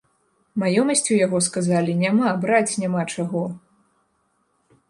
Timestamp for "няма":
2.05-2.33, 2.85-3.01